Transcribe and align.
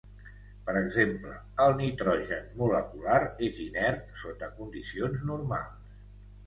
Per 0.69 0.73
exemple 0.79 1.33
el 1.65 1.75
nitrogen 1.81 2.49
molecular 2.63 3.21
és 3.51 3.61
inert 3.69 4.13
sota 4.25 4.53
condicions 4.59 5.27
normals. 5.33 5.99